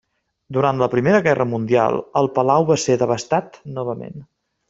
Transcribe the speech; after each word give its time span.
Durant 0.55 0.79
la 0.83 0.87
Primera 0.93 1.19
Guerra 1.27 1.45
Mundial 1.51 1.99
el 2.23 2.31
palau 2.39 2.67
va 2.71 2.79
ser 2.87 2.97
devastat 3.05 3.61
novament. 3.79 4.19